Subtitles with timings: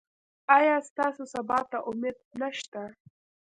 [0.57, 2.83] ایا ستاسو سبا ته امید نشته؟